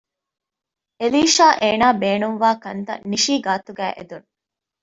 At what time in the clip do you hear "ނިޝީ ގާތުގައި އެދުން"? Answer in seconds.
3.11-4.27